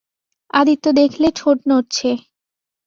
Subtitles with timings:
[0.53, 2.09] আদিত্য দেখলে ঠোঁট নড়ছে।